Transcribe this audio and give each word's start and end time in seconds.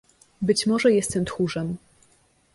"Być 0.41 0.67
może 0.67 0.91
jestem 0.91 1.25
tchórzem." 1.25 1.77